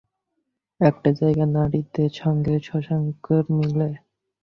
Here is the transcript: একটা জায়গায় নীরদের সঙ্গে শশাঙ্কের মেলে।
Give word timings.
একটা 0.79 1.09
জায়গায় 1.19 1.49
নীরদের 1.55 2.11
সঙ্গে 2.21 2.53
শশাঙ্কের 2.61 3.45
মেলে। 3.57 3.89